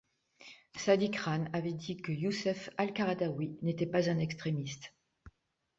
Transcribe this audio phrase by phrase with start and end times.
[0.77, 4.95] Sadiq Khan avait dit qu'Youssef al-Qaradâwî n'était pas un extrémiste.